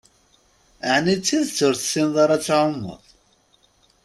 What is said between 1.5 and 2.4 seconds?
ur tessineḍ ara